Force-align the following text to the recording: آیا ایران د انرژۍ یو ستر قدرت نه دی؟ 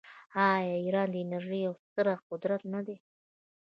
آیا 0.53 0.75
ایران 0.83 1.07
د 1.11 1.15
انرژۍ 1.23 1.59
یو 1.61 1.73
ستر 1.85 2.05
قدرت 2.29 2.61
نه 2.73 2.81
دی؟ 2.85 2.97